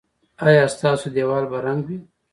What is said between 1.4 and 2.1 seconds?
به رنګ وي؟